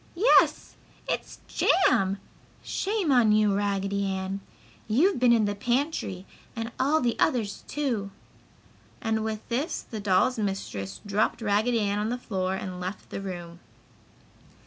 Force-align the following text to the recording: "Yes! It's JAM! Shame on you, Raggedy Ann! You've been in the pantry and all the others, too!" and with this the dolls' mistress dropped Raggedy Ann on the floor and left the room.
"Yes! 0.15 0.77
It's 1.07 1.41
JAM! 1.47 2.17
Shame 2.63 3.11
on 3.11 3.31
you, 3.31 3.55
Raggedy 3.55 4.03
Ann! 4.07 4.39
You've 4.87 5.19
been 5.19 5.31
in 5.31 5.45
the 5.45 5.53
pantry 5.53 6.25
and 6.55 6.71
all 6.79 7.01
the 7.01 7.15
others, 7.19 7.63
too!" 7.67 8.09
and 8.99 9.23
with 9.23 9.47
this 9.49 9.83
the 9.83 9.99
dolls' 9.99 10.39
mistress 10.39 11.01
dropped 11.05 11.39
Raggedy 11.39 11.81
Ann 11.81 11.99
on 11.99 12.09
the 12.09 12.17
floor 12.17 12.55
and 12.55 12.79
left 12.81 13.11
the 13.11 13.21
room. 13.21 13.59